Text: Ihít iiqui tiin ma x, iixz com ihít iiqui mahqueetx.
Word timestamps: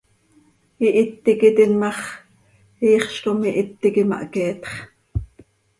Ihít 0.87 1.25
iiqui 1.29 1.49
tiin 1.55 1.73
ma 1.81 1.89
x, 1.97 1.99
iixz 2.87 3.15
com 3.23 3.39
ihít 3.49 3.81
iiqui 3.85 4.03
mahqueetx. 4.09 4.69